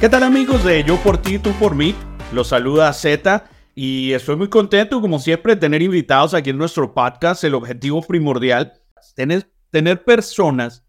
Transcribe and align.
¿Qué 0.00 0.08
tal 0.08 0.24
amigos 0.24 0.64
de 0.64 0.82
Yo 0.82 0.96
por 0.96 1.18
ti, 1.18 1.38
tú 1.38 1.52
por 1.52 1.76
mí? 1.76 1.94
Los 2.32 2.48
saluda 2.48 2.92
Z 2.92 3.44
y 3.76 4.12
estoy 4.12 4.34
muy 4.34 4.48
contento 4.48 5.00
como 5.00 5.20
siempre 5.20 5.54
de 5.54 5.60
tener 5.60 5.80
invitados 5.80 6.34
aquí 6.34 6.50
en 6.50 6.58
nuestro 6.58 6.92
podcast. 6.92 7.44
El 7.44 7.54
objetivo 7.54 8.02
primordial 8.02 8.72
es 9.00 9.14
tener, 9.14 9.48
tener 9.70 10.02
personas 10.02 10.84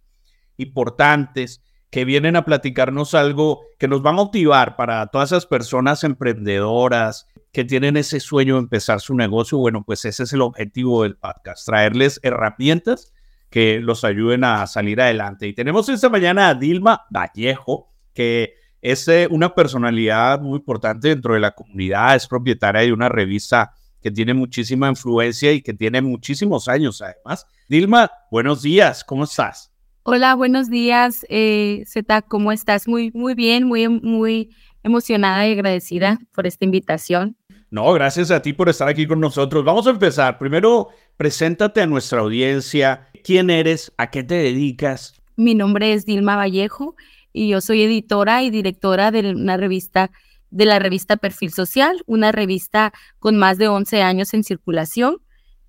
importantes 0.57 1.63
que 1.91 2.05
vienen 2.05 2.37
a 2.37 2.45
platicarnos 2.45 3.13
algo 3.13 3.61
que 3.77 3.87
nos 3.87 4.03
va 4.03 4.09
a 4.09 4.13
motivar 4.13 4.75
para 4.77 5.05
todas 5.07 5.31
esas 5.31 5.45
personas 5.45 6.03
emprendedoras 6.03 7.27
que 7.51 7.65
tienen 7.65 7.97
ese 7.97 8.19
sueño 8.19 8.55
de 8.55 8.61
empezar 8.61 9.01
su 9.01 9.15
negocio. 9.15 9.57
Bueno, 9.57 9.83
pues 9.83 10.05
ese 10.05 10.23
es 10.23 10.33
el 10.33 10.41
objetivo 10.41 11.03
del 11.03 11.17
podcast, 11.17 11.65
traerles 11.65 12.19
herramientas 12.23 13.13
que 13.49 13.79
los 13.81 14.03
ayuden 14.03 14.43
a 14.43 14.65
salir 14.67 15.01
adelante. 15.01 15.47
Y 15.47 15.53
tenemos 15.53 15.89
esta 15.89 16.09
mañana 16.09 16.49
a 16.49 16.55
Dilma 16.55 17.05
Vallejo, 17.09 17.91
que 18.13 18.53
es 18.81 19.07
eh, 19.07 19.27
una 19.29 19.53
personalidad 19.53 20.41
muy 20.41 20.57
importante 20.57 21.09
dentro 21.09 21.33
de 21.33 21.41
la 21.41 21.51
comunidad, 21.51 22.15
es 22.15 22.27
propietaria 22.27 22.81
de 22.81 22.93
una 22.93 23.09
revista 23.09 23.73
que 24.01 24.09
tiene 24.09 24.33
muchísima 24.33 24.89
influencia 24.89 25.51
y 25.51 25.61
que 25.61 25.73
tiene 25.73 26.01
muchísimos 26.01 26.67
años 26.67 27.01
además. 27.01 27.45
Dilma, 27.67 28.09
buenos 28.31 28.61
días, 28.63 29.03
¿cómo 29.03 29.25
estás? 29.25 29.71
Hola, 30.03 30.33
buenos 30.33 30.69
días, 30.69 31.25
eh, 31.29 31.83
Zeta, 31.85 32.23
¿cómo 32.23 32.51
estás? 32.51 32.87
Muy, 32.87 33.11
muy 33.13 33.35
bien, 33.35 33.65
muy, 33.65 33.87
muy 33.87 34.49
emocionada 34.81 35.47
y 35.47 35.51
agradecida 35.51 36.19
por 36.33 36.47
esta 36.47 36.65
invitación. 36.65 37.37
No, 37.71 37.93
gracias 37.93 38.31
a 38.31 38.41
ti 38.41 38.51
por 38.51 38.67
estar 38.67 38.89
aquí 38.89 39.07
con 39.07 39.21
nosotros. 39.21 39.63
Vamos 39.63 39.87
a 39.87 39.91
empezar. 39.91 40.37
Primero, 40.37 40.89
preséntate 41.15 41.81
a 41.81 41.87
nuestra 41.87 42.19
audiencia. 42.19 43.07
¿Quién 43.23 43.49
eres? 43.49 43.93
¿A 43.97 44.11
qué 44.11 44.23
te 44.23 44.35
dedicas? 44.35 45.21
Mi 45.37 45.55
nombre 45.55 45.93
es 45.93 46.05
Dilma 46.05 46.35
Vallejo 46.35 46.97
y 47.31 47.47
yo 47.47 47.61
soy 47.61 47.83
editora 47.83 48.43
y 48.43 48.49
directora 48.49 49.09
de 49.11 49.31
una 49.31 49.55
revista 49.55 50.11
de 50.49 50.65
la 50.65 50.79
revista 50.79 51.15
Perfil 51.15 51.53
Social, 51.53 52.03
una 52.07 52.33
revista 52.33 52.91
con 53.19 53.37
más 53.37 53.57
de 53.57 53.69
11 53.69 54.01
años 54.01 54.33
en 54.33 54.43
circulación, 54.43 55.19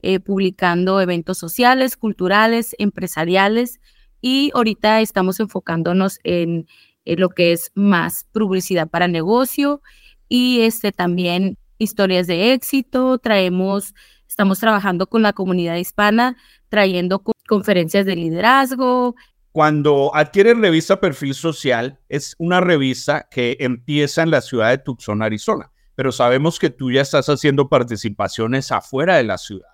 eh, 0.03 0.19
publicando 0.19 1.00
eventos 1.00 1.39
sociales, 1.39 1.97
culturales, 1.97 2.75
empresariales 2.78 3.78
y 4.20 4.50
ahorita 4.55 5.00
estamos 5.00 5.39
enfocándonos 5.39 6.19
en, 6.25 6.66
lo 7.05 7.28
que 7.28 7.53
es 7.53 7.70
más 7.75 8.27
publicidad 8.33 8.89
para 8.89 9.06
negocio 9.06 9.83
y 10.28 10.62
este 10.62 10.91
también 10.91 11.59
historias 11.83 12.27
de 12.27 12.52
éxito. 12.52 13.19
Traemos, 13.19 13.94
estamos 14.28 14.58
trabajando 14.58 15.06
con 15.06 15.22
la 15.22 15.33
comunidad 15.33 15.77
hispana, 15.77 16.36
trayendo 16.69 17.22
conferencias 17.47 18.06
de 18.06 18.16
liderazgo. 18.16 19.14
Cuando 19.52 20.10
adquieres 20.14 20.56
revista 20.56 21.00
Perfil 21.00 21.34
Social, 21.34 21.98
es 22.08 22.34
una 22.38 22.60
revista 22.60 23.28
que 23.30 23.56
empieza 23.60 24.22
en 24.22 24.30
la 24.30 24.41
ciudad 24.41 24.70
de 24.70 24.78
Tucson, 24.78 25.20
Arizona, 25.20 25.70
pero 25.94 26.10
sabemos 26.12 26.58
que 26.58 26.70
tú 26.70 26.91
ya 26.91 27.03
estás 27.03 27.28
haciendo 27.28 27.69
participaciones 27.69 28.72
afuera 28.72 29.16
de 29.16 29.25
la 29.25 29.36
ciudad 29.36 29.72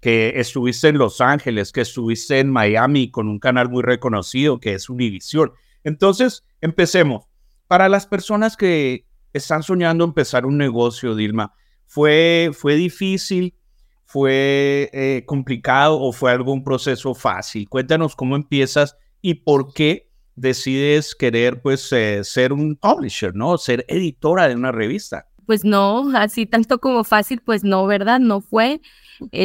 que 0.00 0.34
estuviste 0.36 0.88
en 0.88 0.98
Los 0.98 1.20
Ángeles, 1.20 1.72
que 1.72 1.80
estuviste 1.80 2.38
en 2.38 2.50
Miami 2.50 3.10
con 3.10 3.28
un 3.28 3.38
canal 3.38 3.68
muy 3.68 3.82
reconocido 3.82 4.60
que 4.60 4.74
es 4.74 4.88
Univision. 4.88 5.52
Entonces, 5.84 6.44
empecemos. 6.60 7.24
Para 7.66 7.88
las 7.88 8.06
personas 8.06 8.56
que 8.56 9.04
están 9.32 9.62
soñando 9.62 10.04
empezar 10.04 10.46
un 10.46 10.56
negocio, 10.56 11.14
Dilma, 11.14 11.52
¿fue, 11.86 12.50
fue 12.52 12.74
difícil? 12.74 13.54
¿Fue 14.04 14.88
eh, 14.92 15.24
complicado 15.26 16.00
o 16.00 16.12
fue 16.12 16.30
algún 16.30 16.64
proceso 16.64 17.14
fácil? 17.14 17.68
Cuéntanos 17.68 18.16
cómo 18.16 18.36
empiezas 18.36 18.96
y 19.20 19.34
por 19.34 19.74
qué 19.74 20.08
decides 20.34 21.14
querer 21.14 21.60
pues 21.60 21.92
eh, 21.92 22.24
ser 22.24 22.52
un 22.52 22.76
publisher, 22.76 23.34
¿no? 23.34 23.58
Ser 23.58 23.84
editora 23.88 24.48
de 24.48 24.54
una 24.54 24.72
revista. 24.72 25.28
Pues 25.44 25.64
no, 25.64 26.10
así 26.16 26.46
tanto 26.46 26.78
como 26.78 27.04
fácil, 27.04 27.42
pues 27.44 27.64
no, 27.64 27.86
¿verdad? 27.86 28.20
No 28.20 28.40
fue 28.40 28.80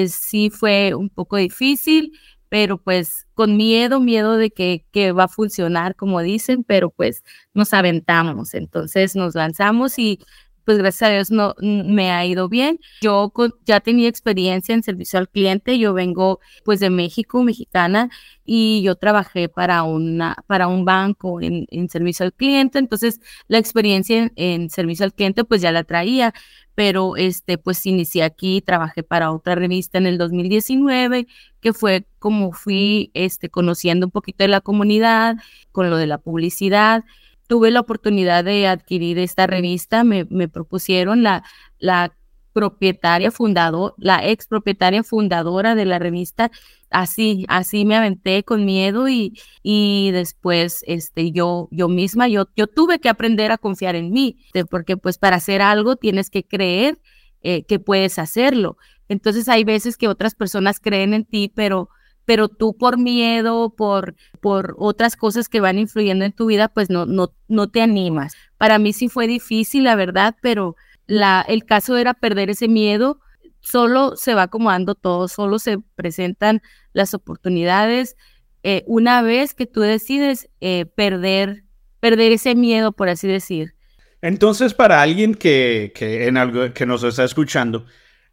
sí 0.07 0.49
fue 0.49 0.93
un 0.93 1.09
poco 1.09 1.37
difícil, 1.37 2.11
pero 2.53 2.77
pues 2.77 3.25
con 3.33 3.57
miedo, 3.57 3.99
miedo 3.99 4.37
de 4.37 4.51
que, 4.51 4.85
que 4.91 5.11
va 5.11 5.23
a 5.23 5.27
funcionar, 5.27 5.95
como 5.95 6.21
dicen, 6.21 6.63
pero 6.63 6.91
pues 6.91 7.23
nos 7.55 7.73
aventamos, 7.73 8.53
entonces 8.53 9.15
nos 9.15 9.33
lanzamos 9.33 9.97
y 9.97 10.19
pues 10.63 10.77
gracias 10.77 11.09
a 11.09 11.13
Dios 11.13 11.31
no 11.31 11.55
me 11.59 12.11
ha 12.11 12.23
ido 12.27 12.49
bien. 12.49 12.79
Yo 13.01 13.33
ya 13.65 13.79
tenía 13.79 14.07
experiencia 14.07 14.75
en 14.75 14.83
servicio 14.83 15.17
al 15.17 15.29
cliente, 15.29 15.79
yo 15.79 15.93
vengo 15.95 16.41
pues 16.63 16.79
de 16.79 16.91
México, 16.91 17.43
mexicana, 17.43 18.11
y 18.45 18.83
yo 18.83 18.97
trabajé 18.97 19.49
para, 19.49 19.81
una, 19.81 20.35
para 20.45 20.67
un 20.67 20.85
banco 20.85 21.41
en, 21.41 21.65
en 21.71 21.89
servicio 21.89 22.23
al 22.23 22.33
cliente, 22.33 22.77
entonces 22.77 23.19
la 23.47 23.57
experiencia 23.57 24.17
en, 24.17 24.31
en, 24.35 24.69
servicio 24.69 25.05
al 25.05 25.13
cliente 25.13 25.43
pues 25.43 25.61
ya 25.61 25.71
la 25.71 25.85
traía, 25.85 26.35
pero 26.75 27.15
este 27.17 27.57
pues 27.57 27.85
inicié 27.85 28.23
aquí, 28.23 28.61
trabajé 28.61 29.03
para 29.03 29.31
otra 29.31 29.55
revista 29.55 29.97
en 29.97 30.07
el 30.07 30.17
2019, 30.17 31.27
que 31.61 31.73
fue 31.73 32.05
como 32.19 32.51
fui 32.51 33.11
este, 33.13 33.49
conociendo 33.49 34.07
un 34.07 34.11
poquito 34.11 34.43
de 34.43 34.47
la 34.49 34.61
comunidad, 34.61 35.35
con 35.71 35.89
lo 35.89 35.97
de 35.97 36.07
la 36.07 36.17
publicidad, 36.17 37.03
tuve 37.47 37.71
la 37.71 37.81
oportunidad 37.81 38.43
de 38.43 38.67
adquirir 38.67 39.19
esta 39.19 39.47
revista, 39.47 40.03
me, 40.03 40.25
propusieron 40.47 41.23
la, 41.23 41.43
la 41.79 42.13
propietaria 42.53 43.31
fundador, 43.31 43.93
la 43.97 44.25
ex 44.27 44.47
propietaria 44.47 45.03
fundadora 45.03 45.75
de 45.75 45.85
la 45.85 45.99
revista, 45.99 46.51
así, 46.89 47.45
así 47.49 47.83
me 47.85 47.95
aventé 47.95 48.43
con 48.43 48.63
miedo 48.65 49.09
y, 49.09 49.33
y 49.63 50.11
después 50.11 50.83
este, 50.87 51.31
yo, 51.31 51.67
yo 51.71 51.89
misma, 51.89 52.27
yo, 52.27 52.47
yo 52.55 52.67
tuve 52.67 52.99
que 52.99 53.09
aprender 53.09 53.51
a 53.51 53.57
confiar 53.57 53.95
en 53.95 54.11
mí, 54.11 54.37
porque 54.69 54.95
pues 54.95 55.17
para 55.17 55.37
hacer 55.37 55.61
algo 55.61 55.95
tienes 55.95 56.29
que 56.29 56.45
creer 56.45 56.99
eh, 57.41 57.63
que 57.63 57.79
puedes 57.79 58.19
hacerlo. 58.19 58.77
Entonces 59.09 59.49
hay 59.49 59.63
veces 59.63 59.97
que 59.97 60.07
otras 60.07 60.35
personas 60.35 60.79
creen 60.79 61.13
en 61.13 61.25
ti, 61.25 61.51
pero 61.53 61.89
pero 62.25 62.47
tú 62.47 62.77
por 62.77 62.97
miedo, 62.97 63.71
por, 63.75 64.15
por 64.39 64.75
otras 64.77 65.15
cosas 65.15 65.49
que 65.49 65.59
van 65.59 65.77
influyendo 65.77 66.25
en 66.25 66.31
tu 66.31 66.45
vida, 66.45 66.69
pues 66.69 66.89
no, 66.89 67.05
no, 67.05 67.33
no 67.47 67.69
te 67.69 67.81
animas. 67.81 68.33
Para 68.57 68.79
mí 68.79 68.93
sí 68.93 69.09
fue 69.09 69.27
difícil, 69.27 69.83
la 69.83 69.95
verdad, 69.95 70.35
pero 70.41 70.75
la, 71.07 71.43
el 71.47 71.65
caso 71.65 71.97
era 71.97 72.13
perder 72.13 72.49
ese 72.49 72.67
miedo. 72.67 73.19
Solo 73.61 74.15
se 74.15 74.33
va 74.33 74.43
acomodando 74.43 74.95
todo, 74.95 75.27
solo 75.27 75.59
se 75.59 75.79
presentan 75.95 76.61
las 76.91 77.13
oportunidades. 77.13 78.15
Eh, 78.63 78.83
una 78.87 79.21
vez 79.21 79.53
que 79.53 79.65
tú 79.65 79.81
decides 79.81 80.49
eh, 80.61 80.85
perder, 80.85 81.63
perder 81.99 82.31
ese 82.31 82.55
miedo, 82.55 82.91
por 82.91 83.09
así 83.09 83.27
decir. 83.27 83.75
Entonces, 84.21 84.73
para 84.73 85.01
alguien 85.01 85.35
que, 85.35 85.91
que, 85.95 86.27
en 86.27 86.37
algo, 86.37 86.73
que 86.73 86.85
nos 86.85 87.03
está 87.03 87.25
escuchando 87.25 87.85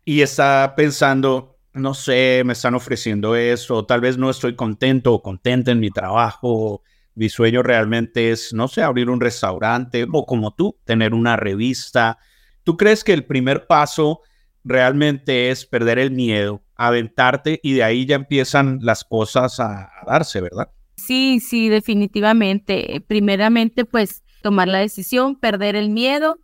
y 0.04 0.20
está 0.20 0.74
pensando, 0.76 1.58
no 1.72 1.94
sé, 1.94 2.42
me 2.44 2.52
están 2.52 2.74
ofreciendo 2.74 3.34
eso, 3.34 3.84
tal 3.86 4.00
vez 4.00 4.16
no 4.16 4.30
estoy 4.30 4.54
contento 4.54 5.12
o 5.12 5.22
contenta 5.22 5.72
en 5.72 5.80
mi 5.80 5.90
trabajo, 5.90 6.82
mi 7.14 7.28
sueño 7.28 7.62
realmente 7.62 8.30
es, 8.30 8.52
no 8.52 8.68
sé, 8.68 8.82
abrir 8.82 9.10
un 9.10 9.20
restaurante 9.20 10.06
o 10.10 10.26
como 10.26 10.54
tú, 10.54 10.78
tener 10.84 11.12
una 11.12 11.36
revista. 11.36 12.18
¿Tú 12.64 12.76
crees 12.76 13.04
que 13.04 13.12
el 13.12 13.24
primer 13.24 13.66
paso 13.66 14.22
realmente 14.64 15.50
es 15.50 15.64
perder 15.66 15.98
el 15.98 16.10
miedo, 16.10 16.62
aventarte 16.76 17.60
y 17.62 17.72
de 17.74 17.84
ahí 17.84 18.06
ya 18.06 18.16
empiezan 18.16 18.78
las 18.82 19.04
cosas 19.04 19.60
a, 19.60 19.90
darse, 20.06 20.40
¿verdad? 20.40 20.70
Sí, 20.96 21.40
sí, 21.40 21.68
definitivamente. 21.68 23.02
Primeramente, 23.06 23.84
pues 23.84 24.22
tomar 24.42 24.68
la 24.68 24.78
decisión, 24.78 25.36
perder 25.36 25.76
el 25.76 25.90
miedo, 25.90 26.38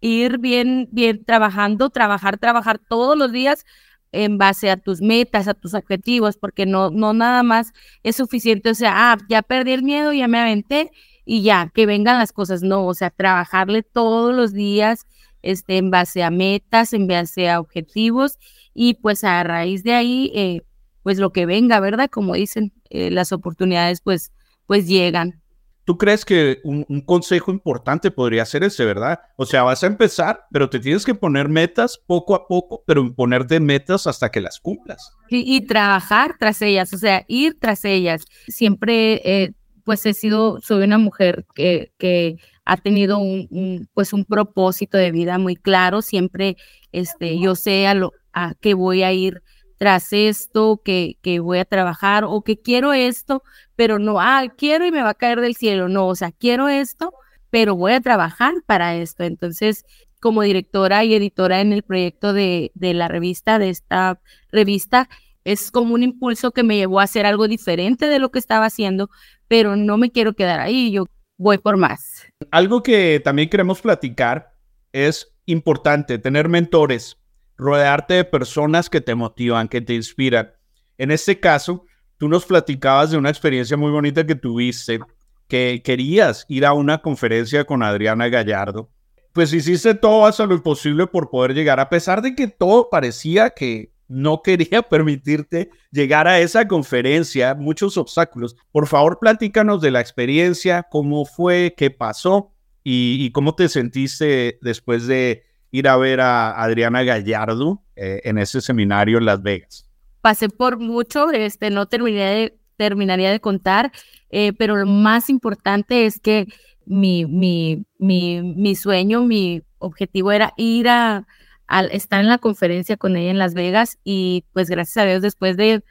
ir 0.00 0.38
bien, 0.38 0.88
bien 0.92 1.24
trabajando, 1.24 1.90
trabajar, 1.90 2.38
trabajar 2.38 2.78
todos 2.78 3.16
los 3.16 3.32
días 3.32 3.64
en 4.12 4.38
base 4.38 4.70
a 4.70 4.76
tus 4.76 5.00
metas, 5.00 5.48
a 5.48 5.54
tus 5.54 5.74
objetivos, 5.74 6.36
porque 6.36 6.66
no, 6.66 6.90
no 6.90 7.12
nada 7.14 7.42
más 7.42 7.72
es 8.02 8.16
suficiente, 8.16 8.70
o 8.70 8.74
sea, 8.74 9.12
ah, 9.12 9.18
ya 9.28 9.42
perdí 9.42 9.72
el 9.72 9.82
miedo, 9.82 10.12
ya 10.12 10.28
me 10.28 10.38
aventé 10.38 10.92
y 11.24 11.42
ya, 11.42 11.72
que 11.74 11.86
vengan 11.86 12.18
las 12.18 12.32
cosas, 12.32 12.62
no, 12.62 12.86
o 12.86 12.94
sea, 12.94 13.10
trabajarle 13.10 13.82
todos 13.82 14.34
los 14.34 14.52
días 14.52 15.06
este, 15.44 15.76
en 15.76 15.90
base 15.90 16.22
a 16.22 16.30
metas, 16.30 16.92
en 16.92 17.06
base 17.06 17.48
a 17.48 17.60
objetivos 17.60 18.38
y 18.72 18.94
pues 18.94 19.22
a 19.24 19.42
raíz 19.44 19.84
de 19.84 19.94
ahí, 19.94 20.32
eh, 20.34 20.62
pues 21.02 21.18
lo 21.18 21.30
que 21.30 21.46
venga, 21.46 21.78
¿verdad? 21.80 22.08
Como 22.10 22.34
dicen, 22.34 22.72
eh, 22.90 23.10
las 23.10 23.30
oportunidades 23.32 24.00
pues, 24.00 24.32
pues 24.66 24.88
llegan. 24.88 25.42
¿Tú 25.84 25.98
crees 25.98 26.24
que 26.24 26.60
un, 26.64 26.84
consejo 27.02 27.52
importante 27.52 28.10
podría 28.10 28.46
ser 28.46 28.64
ese, 28.64 28.86
verdad? 28.86 29.20
O 29.36 29.44
sea, 29.44 29.64
vas 29.64 29.84
a 29.84 29.86
empezar, 29.86 30.46
pero 30.50 30.70
te 30.70 30.80
tienes 30.80 31.04
que 31.04 31.14
poner 31.14 31.50
metas 31.50 32.00
poco 32.06 32.34
a 32.34 32.48
poco, 32.48 32.82
pero 32.86 33.14
ponerte 33.14 33.60
metas 33.60 34.06
hasta 34.06 34.30
que 34.30 34.40
las 34.40 34.58
cumplas. 34.60 35.12
Y, 35.28 35.60
trabajar 35.66 36.36
tras 36.38 36.62
ellas, 36.62 36.94
o 36.94 36.98
sea, 36.98 37.24
ir 37.28 37.58
tras 37.60 37.84
ellas. 37.84 38.24
Siempre, 38.48 39.20
eh, 39.24 39.52
pues 39.84 40.06
he 40.06 40.14
sido, 40.14 40.58
soy 40.62 40.84
una 40.84 40.96
mujer 40.96 41.44
que, 41.54 41.92
que 41.98 42.38
ha 42.64 42.76
tenido 42.76 43.18
un, 43.18 43.88
pues 43.94 44.12
un 44.12 44.24
propósito 44.24 44.96
de 44.98 45.12
vida 45.12 45.38
muy 45.38 45.56
claro. 45.56 46.02
Siempre, 46.02 46.56
este, 46.92 47.38
yo 47.38 47.54
sé 47.54 47.86
a 47.86 47.94
lo, 47.94 48.12
a 48.32 48.54
que 48.60 48.74
voy 48.74 49.02
a 49.02 49.12
ir 49.12 49.42
tras 49.76 50.12
esto, 50.12 50.80
que, 50.84 51.18
que 51.22 51.40
voy 51.40 51.58
a 51.58 51.64
trabajar 51.64 52.24
o 52.24 52.42
que 52.42 52.60
quiero 52.60 52.92
esto, 52.92 53.42
pero 53.76 53.98
no, 53.98 54.20
ah, 54.20 54.44
quiero 54.56 54.86
y 54.86 54.92
me 54.92 55.02
va 55.02 55.10
a 55.10 55.14
caer 55.14 55.40
del 55.40 55.56
cielo. 55.56 55.88
No, 55.88 56.06
o 56.08 56.14
sea, 56.14 56.32
quiero 56.32 56.68
esto, 56.68 57.12
pero 57.50 57.76
voy 57.76 57.92
a 57.92 58.00
trabajar 58.00 58.54
para 58.66 58.96
esto. 58.96 59.24
Entonces, 59.24 59.84
como 60.20 60.42
directora 60.42 61.04
y 61.04 61.14
editora 61.14 61.60
en 61.60 61.72
el 61.72 61.82
proyecto 61.82 62.32
de, 62.32 62.72
de 62.74 62.94
la 62.94 63.08
revista, 63.08 63.58
de 63.58 63.70
esta 63.70 64.20
revista, 64.50 65.08
es 65.44 65.70
como 65.70 65.94
un 65.94 66.02
impulso 66.02 66.52
que 66.52 66.62
me 66.62 66.76
llevó 66.76 67.00
a 67.00 67.04
hacer 67.04 67.26
algo 67.26 67.48
diferente 67.48 68.06
de 68.06 68.18
lo 68.18 68.30
que 68.30 68.38
estaba 68.38 68.66
haciendo, 68.66 69.10
pero 69.48 69.76
no 69.76 69.98
me 69.98 70.10
quiero 70.10 70.32
quedar 70.32 70.60
ahí, 70.60 70.90
yo 70.90 71.04
voy 71.36 71.58
por 71.58 71.76
más. 71.76 72.24
Algo 72.50 72.82
que 72.82 73.20
también 73.24 73.48
queremos 73.48 73.80
platicar 73.80 74.54
es 74.92 75.34
importante 75.46 76.18
tener 76.18 76.48
mentores, 76.48 77.18
rodearte 77.56 78.14
de 78.14 78.24
personas 78.24 78.88
que 78.88 79.00
te 79.00 79.14
motivan, 79.14 79.68
que 79.68 79.80
te 79.80 79.94
inspiran. 79.94 80.52
En 80.98 81.10
este 81.10 81.40
caso, 81.40 81.84
tú 82.16 82.28
nos 82.28 82.46
platicabas 82.46 83.10
de 83.10 83.18
una 83.18 83.30
experiencia 83.30 83.76
muy 83.76 83.90
bonita 83.90 84.26
que 84.26 84.34
tuviste, 84.34 85.00
que 85.48 85.82
querías 85.84 86.46
ir 86.48 86.64
a 86.64 86.72
una 86.72 86.98
conferencia 86.98 87.64
con 87.64 87.82
Adriana 87.82 88.28
Gallardo. 88.28 88.90
Pues 89.32 89.52
hiciste 89.52 89.94
todo 89.94 90.26
hasta 90.26 90.46
lo 90.46 90.54
imposible 90.54 91.08
por 91.08 91.28
poder 91.28 91.54
llegar, 91.54 91.80
a 91.80 91.88
pesar 91.88 92.22
de 92.22 92.34
que 92.36 92.46
todo 92.46 92.88
parecía 92.88 93.50
que 93.50 93.93
no 94.08 94.42
quería 94.42 94.82
permitirte 94.88 95.70
llegar 95.90 96.28
a 96.28 96.40
esa 96.40 96.66
conferencia, 96.66 97.54
muchos 97.54 97.96
obstáculos. 97.96 98.56
Por 98.72 98.86
favor, 98.86 99.18
platícanos 99.20 99.80
de 99.80 99.90
la 99.90 100.00
experiencia, 100.00 100.86
cómo 100.90 101.24
fue, 101.24 101.74
qué 101.76 101.90
pasó 101.90 102.52
y, 102.82 103.30
cómo 103.30 103.54
te 103.54 103.68
sentiste 103.68 104.58
después 104.60 105.06
de 105.06 105.44
ir 105.70 105.88
a 105.88 105.96
ver 105.96 106.20
a 106.20 106.62
Adriana 106.62 107.02
Gallardo 107.02 107.82
eh, 107.96 108.20
en 108.24 108.38
ese 108.38 108.60
seminario 108.60 109.18
en 109.18 109.24
Las 109.24 109.42
Vegas. 109.42 109.90
Pasé 110.20 110.48
por 110.48 110.78
mucho, 110.78 111.30
este, 111.30 111.70
no 111.70 111.86
terminé 111.86 112.54
terminaría 112.76 113.30
de 113.30 113.38
contar, 113.38 113.92
eh, 114.30 114.52
pero 114.52 114.74
lo 114.76 114.86
más 114.86 115.30
importante 115.30 116.06
es 116.06 116.18
que 116.18 116.48
mi, 116.86 117.24
mi, 117.24 117.84
mi, 117.98 118.42
mi 118.42 118.74
sueño, 118.74 119.22
mi 119.22 119.62
objetivo 119.78 120.32
era 120.32 120.52
ir 120.56 120.88
a, 120.88 121.24
al 121.66 121.90
estar 121.92 122.20
en 122.20 122.28
la 122.28 122.38
conferencia 122.38 122.96
con 122.96 123.16
ella 123.16 123.30
en 123.30 123.38
Las 123.38 123.54
Vegas 123.54 123.98
y 124.04 124.44
pues 124.52 124.68
gracias 124.68 124.96
a 124.98 125.06
Dios 125.06 125.22
después 125.22 125.56
de 125.56 125.82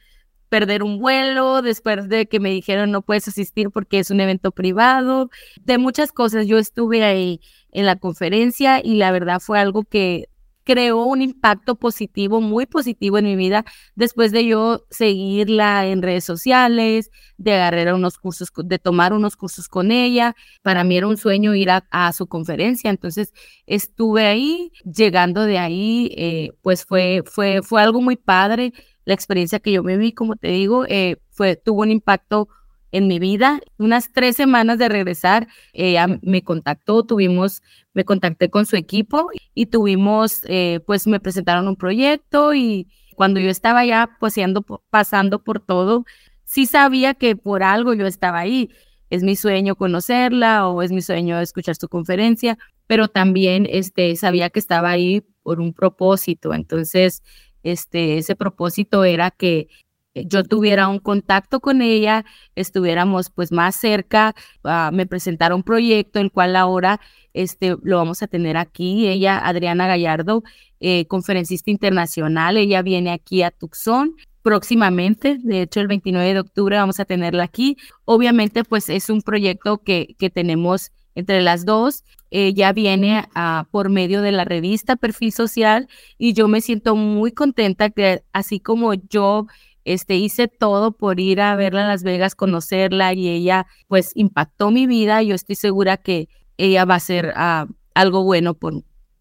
perder 0.49 0.83
un 0.83 0.99
vuelo, 0.99 1.63
después 1.63 2.09
de 2.09 2.27
que 2.27 2.39
me 2.39 2.51
dijeron 2.51 2.91
no 2.91 3.01
puedes 3.01 3.27
asistir 3.27 3.71
porque 3.71 3.97
es 3.99 4.11
un 4.11 4.19
evento 4.21 4.51
privado, 4.51 5.29
de 5.61 5.79
muchas 5.79 6.11
cosas. 6.11 6.45
Yo 6.45 6.59
estuve 6.59 7.03
ahí 7.03 7.41
en 7.71 7.87
la 7.87 7.95
conferencia 7.95 8.79
y 8.83 8.97
la 8.97 9.11
verdad 9.11 9.39
fue 9.39 9.59
algo 9.59 9.83
que 9.83 10.29
creó 10.63 11.03
un 11.03 11.21
impacto 11.21 11.75
positivo, 11.75 12.41
muy 12.41 12.65
positivo 12.65 13.17
en 13.17 13.25
mi 13.25 13.35
vida, 13.35 13.65
después 13.95 14.31
de 14.31 14.45
yo 14.45 14.85
seguirla 14.89 15.87
en 15.87 16.01
redes 16.01 16.23
sociales, 16.23 17.11
de 17.37 17.53
agarrar 17.53 17.93
unos 17.93 18.17
cursos, 18.17 18.51
de 18.55 18.79
tomar 18.79 19.13
unos 19.13 19.35
cursos 19.35 19.67
con 19.67 19.91
ella. 19.91 20.35
Para 20.61 20.83
mí 20.83 20.97
era 20.97 21.07
un 21.07 21.17
sueño 21.17 21.53
ir 21.55 21.69
a, 21.69 22.13
su 22.13 22.27
conferencia, 22.27 22.89
entonces 22.89 23.33
estuve 23.65 24.25
ahí, 24.25 24.71
llegando 24.83 25.43
de 25.45 25.57
ahí, 25.57 26.11
eh, 26.17 26.51
pues 26.61 26.85
fue, 26.85 27.23
fue, 27.25 27.61
fue 27.61 27.81
algo 27.81 28.01
muy 28.01 28.15
padre. 28.15 28.73
La 29.05 29.13
experiencia 29.13 29.59
que 29.59 29.71
yo 29.71 29.83
me 29.83 29.97
vi, 29.97 30.13
como 30.13 30.35
te 30.35 30.49
digo, 30.49 30.85
eh, 30.87 31.17
fue, 31.29 31.55
tuvo 31.55 31.81
un 31.81 31.91
impacto 31.91 32.47
en 32.93 33.07
mi 33.07 33.19
vida. 33.19 33.59
Unas 33.77 34.13
tres 34.13 34.37
semanas 34.37 34.77
de 34.77 34.87
regresar, 34.87 35.47
ella 35.73 36.07
me 36.21 36.43
contactó, 36.43 37.03
tuvimos, 37.03 37.61
me 37.93 38.05
contacté 38.05 38.49
con 38.49 38.65
su 38.65 38.77
equipo 38.77 39.29
y 39.53 39.65
tuvimos, 39.65 40.43
eh, 40.45 40.79
pues 40.85 41.07
me 41.07 41.19
presentaron 41.19 41.67
un 41.67 41.75
proyecto 41.75 42.53
y 42.53 42.87
cuando 43.15 43.39
yo 43.39 43.49
estaba 43.49 43.83
ya 43.83 44.11
paseando, 44.19 44.61
pasando 44.89 45.43
por 45.43 45.59
todo, 45.59 46.05
sí 46.45 46.67
sabía 46.67 47.15
que 47.15 47.35
por 47.35 47.63
algo 47.63 47.93
yo 47.93 48.05
estaba 48.05 48.39
ahí. 48.39 48.69
Es 49.09 49.23
mi 49.23 49.35
sueño 49.35 49.75
conocerla 49.75 50.67
o 50.67 50.81
es 50.81 50.91
mi 50.91 51.01
sueño 51.01 51.39
escuchar 51.39 51.75
su 51.75 51.89
conferencia, 51.89 52.57
pero 52.87 53.07
también 53.07 53.67
este, 53.69 54.15
sabía 54.15 54.49
que 54.49 54.59
estaba 54.59 54.91
ahí 54.91 55.23
por 55.41 55.59
un 55.59 55.73
propósito. 55.73 56.53
Entonces, 56.53 57.23
este, 57.63 58.17
ese 58.19 58.35
propósito 58.35 59.03
era 59.03 59.31
que 59.31 59.67
yo 60.15 60.43
tuviera 60.43 60.87
un 60.87 60.99
contacto 60.99 61.59
con 61.59 61.81
ella, 61.81 62.25
estuviéramos 62.55 63.29
pues 63.29 63.51
más 63.51 63.75
cerca, 63.75 64.35
uh, 64.63 64.93
me 64.93 65.05
presentara 65.05 65.55
un 65.55 65.63
proyecto, 65.63 66.19
el 66.19 66.31
cual 66.31 66.55
ahora 66.55 66.99
este, 67.33 67.75
lo 67.81 67.97
vamos 67.97 68.21
a 68.23 68.27
tener 68.27 68.57
aquí. 68.57 69.07
Ella, 69.07 69.39
Adriana 69.39 69.87
Gallardo, 69.87 70.43
eh, 70.79 71.05
conferencista 71.07 71.71
internacional, 71.71 72.57
ella 72.57 72.81
viene 72.81 73.11
aquí 73.11 73.41
a 73.43 73.51
Tucson 73.51 74.15
próximamente, 74.41 75.37
de 75.41 75.61
hecho 75.61 75.79
el 75.79 75.87
29 75.87 76.33
de 76.33 76.39
octubre 76.41 76.75
vamos 76.75 76.99
a 76.99 77.05
tenerla 77.05 77.43
aquí. 77.43 77.77
Obviamente 78.05 78.63
pues 78.63 78.89
es 78.89 79.09
un 79.09 79.21
proyecto 79.21 79.77
que, 79.77 80.15
que 80.19 80.29
tenemos 80.29 80.91
entre 81.15 81.41
las 81.41 81.65
dos. 81.65 82.03
Ella 82.29 82.73
viene 82.73 83.25
por 83.71 83.89
medio 83.89 84.21
de 84.21 84.31
la 84.31 84.43
revista 84.43 84.95
Perfil 84.95 85.31
Social 85.31 85.87
y 86.17 86.33
yo 86.33 86.47
me 86.47 86.61
siento 86.61 86.95
muy 86.95 87.31
contenta 87.31 87.89
que 87.89 88.23
así 88.33 88.59
como 88.59 88.93
yo 88.95 89.47
este, 89.85 90.15
hice 90.15 90.47
todo 90.47 90.91
por 90.91 91.19
ir 91.19 91.41
a 91.41 91.55
verla 91.55 91.85
a 91.85 91.87
Las 91.87 92.03
Vegas, 92.03 92.35
conocerla 92.35 93.13
y 93.13 93.29
ella 93.29 93.67
pues 93.87 94.11
impactó 94.15 94.71
mi 94.71 94.87
vida. 94.87 95.21
Yo 95.23 95.35
estoy 95.35 95.55
segura 95.55 95.97
que 95.97 96.29
ella 96.57 96.85
va 96.85 96.95
a 96.95 96.99
ser 96.99 97.33
ah, 97.35 97.67
algo 97.93 98.23
bueno 98.23 98.57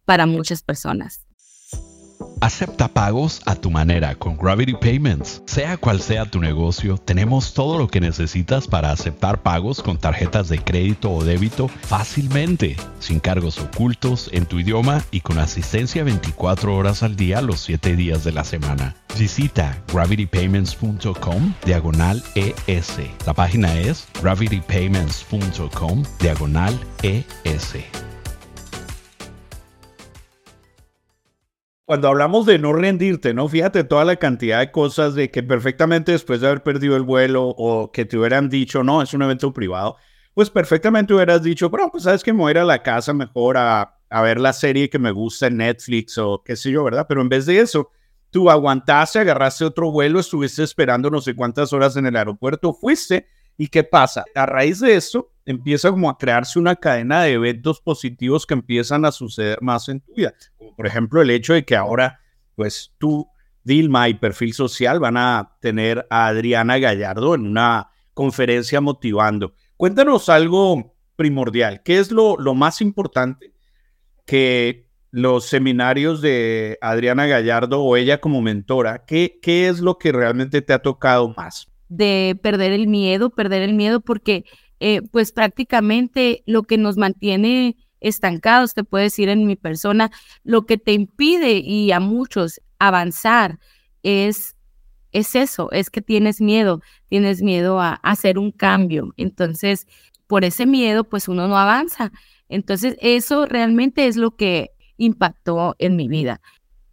para 0.05 0.27
muchas 0.27 0.63
personas. 0.63 1.27
Acepta 2.43 2.89
pagos 2.89 3.41
a 3.47 3.55
tu 3.55 3.71
manera 3.71 4.17
con 4.17 4.37
Gravity 4.37 4.75
Payments. 4.75 5.43
Sea 5.47 5.77
cual 5.77 6.01
sea 6.01 6.25
tu 6.25 6.41
negocio, 6.41 6.99
tenemos 6.99 7.55
todo 7.55 7.79
lo 7.79 7.87
que 7.87 8.01
necesitas 8.01 8.67
para 8.67 8.91
aceptar 8.91 9.43
pagos 9.43 9.81
con 9.81 9.97
tarjetas 9.97 10.49
de 10.49 10.59
crédito 10.59 11.13
o 11.13 11.23
débito 11.23 11.69
fácilmente, 11.69 12.75
sin 12.99 13.21
cargos 13.21 13.61
ocultos, 13.61 14.29
en 14.33 14.47
tu 14.47 14.59
idioma 14.59 15.05
y 15.13 15.21
con 15.21 15.39
asistencia 15.39 16.03
24 16.03 16.75
horas 16.75 17.05
al 17.05 17.15
día 17.15 17.41
los 17.43 17.61
7 17.61 17.95
días 17.95 18.25
de 18.25 18.33
la 18.33 18.43
semana. 18.43 18.97
Visita 19.17 19.81
gravitypayments.com 19.93 21.55
diagonal 21.65 22.25
ES. 22.35 22.97
La 23.25 23.35
página 23.35 23.79
es 23.79 24.09
gravitypayments.com 24.21 26.03
diagonal 26.19 26.77
ES. 27.05 28.12
Cuando 31.93 32.09
hablamos 32.09 32.47
de 32.47 32.59
no 32.59 32.73
rendirte, 32.73 33.35
¿no? 33.35 33.47
Fíjate 33.49 33.85
toda 33.85 34.07
la 34.07 34.17
cantidad 34.17 34.61
de 34.61 34.71
cosas 34.71 35.15
de 35.15 35.31
que 35.31 35.43
perfectamente 35.43 36.13
después 36.13 36.41
de 36.41 36.47
haber 36.47 36.63
perdido 36.63 36.97
el 36.97 37.03
vuelo 37.03 37.49
o 37.49 37.93
que 37.93 38.07
te 38.07 38.17
hubieran 38.17 38.49
dicho, 38.49 38.83
no, 38.83 39.03
es 39.03 39.13
un 39.13 39.21
evento 39.21 39.53
privado, 39.53 39.99
pues 40.33 40.49
perfectamente 40.49 41.13
hubieras 41.13 41.43
dicho, 41.43 41.69
bueno, 41.69 41.91
pues 41.93 42.05
sabes 42.05 42.23
que 42.23 42.33
me 42.33 42.39
voy 42.39 42.49
a 42.49 42.51
ir 42.53 42.59
a 42.61 42.65
la 42.65 42.83
casa 42.83 43.13
mejor 43.13 43.59
a, 43.59 43.99
a 44.09 44.23
ver 44.23 44.41
la 44.41 44.55
serie 44.55 44.89
que 44.89 44.99
me 44.99 45.11
gusta 45.11 45.49
en 45.49 45.59
Netflix 45.59 46.17
o 46.17 46.43
qué 46.43 46.57
sé 46.57 46.71
yo, 46.71 46.83
¿verdad? 46.83 47.05
Pero 47.07 47.21
en 47.21 47.29
vez 47.29 47.45
de 47.45 47.61
eso, 47.61 47.91
tú 48.31 48.49
aguantaste, 48.49 49.19
agarraste 49.19 49.67
otro 49.67 49.91
vuelo, 49.91 50.19
estuviste 50.19 50.63
esperando 50.63 51.11
no 51.11 51.21
sé 51.21 51.37
cuántas 51.37 51.75
horas 51.75 51.95
en 51.99 52.07
el 52.07 52.17
aeropuerto, 52.17 52.73
fuiste 52.73 53.27
¿Y 53.63 53.69
qué 53.69 53.85
pasa? 53.85 54.25
A 54.35 54.45
raíz 54.45 54.81
de 54.81 54.97
esto 54.97 55.31
empieza 55.47 55.93
como 55.93 56.11
a 56.11 56.19
crearse 56.19 56.59
una 56.59 56.75
cadena 56.75 57.23
de 57.23 57.35
eventos 57.35 57.81
positivos 57.81 58.45
que 58.45 58.55
empiezan 58.55 59.05
a 59.05 59.13
suceder 59.13 59.63
más 59.63 59.89
en 59.89 60.01
tu 60.01 60.13
vida. 60.15 60.35
Como 60.59 60.75
por 60.75 60.85
ejemplo 60.85 61.23
el 61.23 61.31
hecho 61.31 61.53
de 61.53 61.65
que 61.65 61.77
ahora, 61.77 62.19
pues 62.57 62.93
tú, 62.99 63.29
Dilma 63.63 64.09
y 64.09 64.15
Perfil 64.15 64.53
Social 64.53 64.99
van 64.99 65.17
a 65.17 65.57
tener 65.61 66.05
a 66.11 66.27
Adriana 66.27 66.79
Gallardo 66.79 67.37
en 67.37 67.47
una 67.47 67.89
conferencia 68.15 68.81
motivando. 68.81 69.55
Cuéntanos 69.77 70.29
algo 70.29 70.97
primordial. 71.15 71.85
¿Qué 71.85 72.01
es 72.01 72.11
lo, 72.11 72.37
lo 72.39 72.55
más 72.55 72.81
importante 72.81 73.53
que 74.27 74.89
los 75.13 75.47
seminarios 75.47 76.21
de 76.21 76.79
Adriana 76.81 77.27
Gallardo 77.27 77.81
o 77.81 77.97
ella 77.97 78.21
como 78.21 78.43
mentora, 78.43 79.05
¿qué, 79.05 79.39
qué 79.41 79.69
es 79.69 79.79
lo 79.79 79.99
que 79.99 80.11
realmente 80.11 80.63
te 80.63 80.73
ha 80.73 80.81
tocado 80.81 81.33
más? 81.37 81.72
De 81.97 82.39
perder 82.43 82.73
el 82.73 82.87
miedo, 82.87 83.31
perder 83.31 83.63
el 83.63 83.75
miedo 83.75 84.01
porque 84.01 84.45
eh, 84.81 85.03
pues 85.11 85.31
prácticamente 85.31 86.43
lo 86.47 86.63
que 86.63 86.79
nos 86.79 86.97
mantiene 86.97 87.77
estancados, 88.01 88.75
te 88.75 88.83
puedo 88.83 89.05
decir 89.05 89.29
en 89.29 89.47
mi 89.47 89.57
persona, 89.57 90.11
lo 90.43 90.67
que 90.67 90.79
te 90.79 90.93
impide 90.93 91.59
y 91.59 91.93
a 91.93 92.01
muchos 92.01 92.61
avanzar 92.79 93.59
es, 94.03 94.57
es 95.13 95.37
eso, 95.37 95.71
es 95.71 95.91
que 95.91 96.01
tienes 96.01 96.41
miedo, 96.41 96.81
tienes 97.09 97.43
miedo 97.43 97.79
a 97.81 97.95
hacer 98.03 98.39
un 98.39 98.51
cambio. 98.51 99.13
Entonces, 99.17 99.87
por 100.27 100.45
ese 100.45 100.67
miedo, 100.67 101.05
pues 101.05 101.29
uno 101.29 101.47
no 101.47 101.59
avanza. 101.59 102.11
Entonces, 102.49 102.97
eso 103.01 103.47
realmente 103.47 104.07
es 104.07 104.17
lo 104.17 104.35
que 104.35 104.71
impactó 104.97 105.77
en 105.79 105.95
mi 105.95 106.09
vida. 106.09 106.41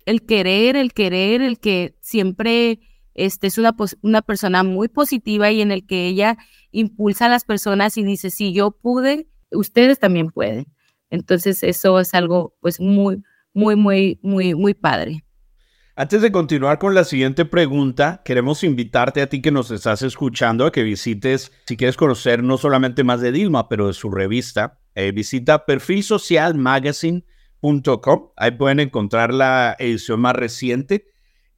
El 0.06 0.26
querer, 0.26 0.76
el 0.76 0.94
querer, 0.94 1.42
el 1.42 1.60
que 1.60 1.96
siempre 2.02 2.82
este, 3.14 3.48
es 3.48 3.58
una, 3.58 3.76
una 4.02 4.22
persona 4.22 4.64
muy 4.64 4.88
positiva 4.88 5.52
y 5.52 5.62
en 5.62 5.72
el 5.72 5.86
que 5.86 6.08
ella 6.08 6.38
impulsa 6.72 7.26
a 7.26 7.30
las 7.30 7.44
personas 7.46 7.98
y 7.98 8.04
dice, 8.04 8.30
si 8.30 8.54
yo 8.54 8.72
pude, 8.72 9.28
ustedes 9.52 10.00
también 10.00 10.32
pueden. 10.32 10.68
Entonces 11.10 11.64
eso 11.64 12.00
es 12.00 12.14
algo 12.14 12.56
pues 12.62 12.80
muy, 12.80 13.22
muy, 13.54 13.76
muy, 13.76 14.20
muy, 14.22 14.56
muy 14.56 14.74
padre. 14.74 15.26
Antes 15.96 16.22
de 16.22 16.32
continuar 16.32 16.80
con 16.80 16.96
la 16.96 17.04
siguiente 17.04 17.44
pregunta, 17.44 18.22
queremos 18.24 18.64
invitarte 18.64 19.22
a 19.22 19.28
ti 19.28 19.42
que 19.42 19.52
nos 19.52 19.70
estás 19.70 20.02
escuchando 20.02 20.66
a 20.66 20.72
que 20.72 20.84
visites, 20.84 21.52
si 21.66 21.76
quieres 21.76 21.98
conocer 21.98 22.42
no 22.42 22.58
solamente 22.58 23.04
más 23.04 23.20
de 23.20 23.34
Dilma, 23.34 23.68
pero 23.68 23.88
de 23.88 23.94
su 23.94 24.10
revista, 24.10 24.80
eh, 24.96 25.12
visita 25.12 25.66
perfilsocialmagazine.com. 25.66 28.30
Ahí 28.38 28.52
pueden 28.52 28.80
encontrar 28.80 29.34
la 29.34 29.76
edición 29.78 30.22
más 30.22 30.38
reciente. 30.38 31.10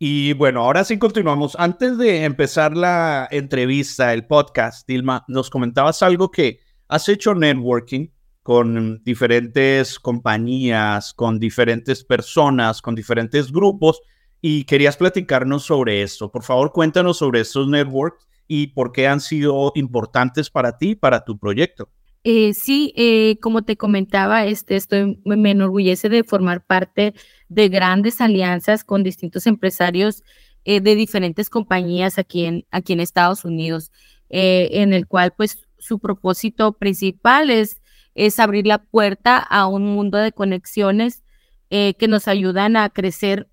Y 0.03 0.34
bueno, 0.34 0.62
ahora 0.62 0.84
sí 0.84 0.98
continuamos. 0.98 1.55
Antes 1.60 1.96
de 2.00 2.24
empezar 2.24 2.75
la 2.75 3.27
entrevista, 3.29 4.15
el 4.15 4.25
podcast, 4.25 4.88
Dilma, 4.88 5.24
nos 5.27 5.51
comentabas 5.51 6.01
algo 6.01 6.31
que 6.31 6.60
has 6.88 7.08
hecho 7.08 7.36
networking 7.36 8.08
con 8.41 9.03
diferentes 9.03 10.00
compañías, 10.00 11.13
con 11.13 11.38
diferentes 11.38 12.03
personas, 12.03 12.81
con 12.81 12.96
diferentes 12.96 13.51
grupos 13.51 14.01
y 14.41 14.63
querías 14.63 14.98
platicarnos 14.98 15.65
sobre 15.65 16.01
esto. 16.01 16.31
Por 16.31 16.41
favor, 16.41 16.72
cuéntanos 16.72 17.17
sobre 17.17 17.41
estos 17.41 17.67
networks 17.67 18.27
y 18.48 18.70
por 18.74 18.93
qué 18.93 19.08
han 19.08 19.22
sido 19.22 19.72
importantes 19.75 20.50
para 20.50 20.79
ti, 20.79 20.96
para 20.96 21.24
tu 21.24 21.38
proyecto. 21.38 21.91
Eh, 22.24 22.54
sí, 22.54 22.94
eh, 22.96 23.38
como 23.42 23.63
te 23.63 23.78
comentaba, 23.78 24.46
este, 24.46 24.75
estoy, 24.75 25.20
me 25.25 25.51
enorgullece 25.51 26.08
de 26.08 26.24
formar 26.24 26.63
parte 26.63 27.16
de 27.50 27.68
grandes 27.68 28.22
alianzas 28.22 28.84
con 28.84 29.01
distintos 29.04 29.48
empresarios 29.48 30.24
eh, 30.63 30.82
de 30.82 30.94
diferentes 30.94 31.50
compañías 31.50 32.20
aquí 32.20 32.46
en, 32.46 32.66
aquí 32.70 32.94
en 32.94 33.00
Estados 33.00 33.44
Unidos, 33.44 33.92
en 34.30 34.94
el 34.94 35.08
cual 35.08 35.34
pues 35.36 35.68
su 35.78 36.00
propósito 36.00 36.74
principal 36.74 37.50
es, 37.50 37.82
es 38.16 38.40
abrir 38.40 38.66
la 38.66 38.82
puerta 38.84 39.38
a 39.38 39.68
un 39.68 39.84
mundo 39.84 40.18
de 40.20 40.32
conexiones 40.32 41.24
que 41.70 42.08
nos 42.08 42.30
ayudan 42.30 42.78
a 42.78 42.90
crecer 42.90 43.50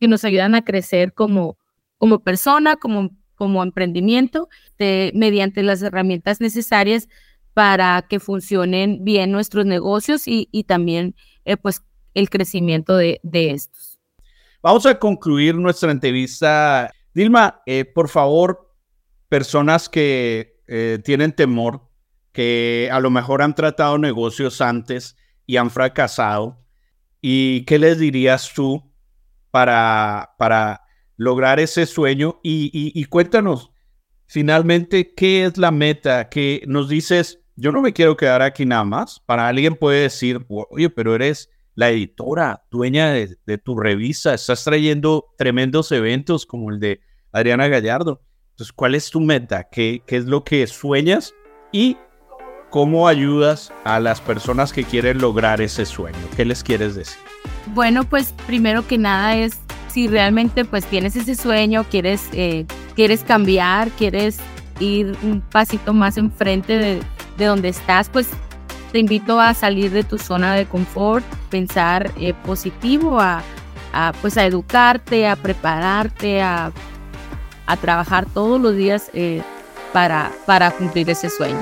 que 0.00 0.08
nos 0.08 0.24
ayudan 0.24 0.54
a 0.54 0.64
crecer 0.64 1.12
como, 1.12 1.58
como 1.98 2.20
persona, 2.20 2.76
como, 2.76 3.10
como 3.34 3.62
emprendimiento, 3.62 4.48
mediante 4.78 5.62
las 5.62 5.82
herramientas 5.82 6.40
necesarias 6.40 7.08
para 7.58 8.06
que 8.08 8.20
funcionen 8.20 9.04
bien 9.04 9.32
nuestros 9.32 9.66
negocios 9.66 10.22
y, 10.26 10.46
también 10.68 11.16
eh, 11.44 11.56
pues 11.56 11.82
el 12.14 12.30
crecimiento 12.30 12.96
de, 12.96 13.20
estos. 13.32 13.98
Vamos 14.62 14.86
a 14.86 14.96
concluir 14.96 15.56
nuestra 15.56 15.90
entrevista. 15.90 16.88
Dilma, 17.12 17.60
eh, 17.66 17.84
por 17.84 18.08
favor, 18.08 18.72
personas 19.28 19.88
que 19.88 20.60
eh, 20.68 21.00
tienen 21.02 21.32
temor, 21.32 21.82
que 22.30 22.88
a 22.92 23.00
lo 23.00 23.10
mejor 23.10 23.42
han 23.42 23.56
tratado 23.56 23.98
negocios 23.98 24.60
antes 24.60 25.16
y 25.44 25.56
han 25.56 25.72
fracasado, 25.72 26.64
¿y 27.20 27.64
qué 27.64 27.80
les 27.80 27.98
dirías 27.98 28.52
tú 28.54 28.88
para, 29.50 30.30
para 30.38 30.82
lograr 31.18 31.58
ese 31.60 31.84
sueño. 31.84 32.40
Y, 32.42 33.04
cuéntanos, 33.06 33.72
finalmente, 34.26 35.12
¿qué 35.14 35.44
es 35.44 35.58
la 35.58 35.70
meta? 35.70 36.30
Que 36.30 36.62
nos 36.66 36.88
dices, 36.88 37.37
yo 37.60 37.72
no 37.72 37.82
me 37.82 37.92
quiero 37.92 38.16
quedar 38.16 38.40
aquí 38.40 38.64
nada 38.64 38.84
más. 38.84 39.20
Para 39.26 39.48
alguien 39.48 39.74
puede 39.74 40.02
decir, 40.02 40.46
oye, 40.48 40.88
pero 40.90 41.14
eres 41.14 41.50
la 41.74 41.90
editora, 41.90 42.64
dueña 42.70 43.10
de, 43.10 43.58
tu 43.58 43.78
revista, 43.78 44.34
estás 44.34 44.64
trayendo 44.64 45.26
tremendos 45.36 45.90
eventos 45.92 46.46
como 46.46 46.70
el 46.70 46.78
de 46.78 47.00
Adriana 47.32 47.68
Gallardo. 47.68 48.22
Entonces, 48.50 48.72
¿cuál 48.72 48.94
es 48.94 49.10
tu 49.10 49.20
meta? 49.20 49.68
¿Qué, 49.70 50.02
qué 50.06 50.16
es 50.16 50.26
lo 50.26 50.44
que 50.44 50.66
sueñas? 50.68 51.34
Y 51.72 51.96
cómo 52.70 53.08
ayudas 53.08 53.72
a 53.84 53.98
las 53.98 54.20
personas 54.20 54.72
que 54.72 54.84
quieren 54.84 55.18
lograr 55.18 55.60
ese 55.60 55.84
sueño. 55.84 56.18
¿Qué 56.36 56.44
les 56.44 56.62
quieres 56.62 56.94
decir? 56.94 57.18
Bueno, 57.74 58.04
pues 58.04 58.34
primero 58.46 58.86
que 58.86 58.98
nada 58.98 59.36
es 59.36 59.58
si 59.88 60.06
realmente 60.06 60.64
pues 60.64 60.84
tienes 60.86 61.16
ese 61.16 61.34
sueño, 61.34 61.84
quieres, 61.90 62.28
eh, 62.32 62.66
quieres 62.94 63.24
cambiar, 63.24 63.90
quieres 63.90 64.38
ir 64.80 65.16
un 65.22 65.40
pasito 65.40 65.92
más 65.92 66.18
enfrente 66.18 66.76
de, 66.78 67.00
de 67.38 67.46
donde 67.46 67.68
estás, 67.68 68.08
pues 68.08 68.28
te 68.92 68.98
invito 68.98 69.40
a 69.40 69.54
salir 69.54 69.90
de 69.90 70.02
tu 70.02 70.18
zona 70.18 70.54
de 70.54 70.66
confort, 70.66 71.24
pensar 71.50 72.10
eh, 72.18 72.34
positivo, 72.44 73.18
a, 73.20 73.42
pues 74.20 74.36
a 74.36 74.44
educarte, 74.44 75.26
a 75.26 75.36
prepararte, 75.36 76.42
a, 76.42 76.72
a 77.66 77.76
trabajar 77.76 78.26
todos 78.26 78.60
los 78.60 78.76
días 78.76 79.10
eh, 79.14 79.42
para, 79.92 80.30
para 80.46 80.70
cumplir 80.70 81.08
ese 81.10 81.30
sueño. 81.30 81.56